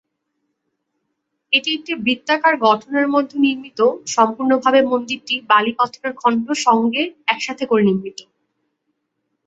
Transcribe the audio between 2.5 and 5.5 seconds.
গঠনের মধ্যে নির্মিত, সম্পূর্ণভাবে মন্দিরটি